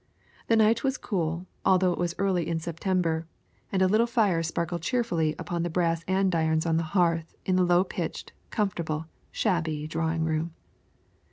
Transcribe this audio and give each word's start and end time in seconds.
The 0.47 0.55
night 0.55 0.83
was 0.83 0.97
cool, 0.97 1.45
although 1.63 1.93
it 1.93 1.99
was 1.99 2.15
early 2.17 2.47
in 2.47 2.59
September, 2.59 3.27
and 3.71 3.83
a 3.83 3.87
little 3.87 4.07
fire 4.07 4.41
sparkled 4.41 4.81
cheerfully 4.81 5.35
upon 5.37 5.61
the 5.61 5.69
brass 5.69 6.03
andirons 6.05 6.65
on 6.65 6.77
the 6.77 6.81
hearth 6.97 7.35
in 7.45 7.55
the 7.55 7.63
low 7.63 7.83
pitched, 7.83 8.33
comfortable, 8.49 9.05
shabby 9.29 9.85
drawing 9.85 10.23
room. 10.23 10.55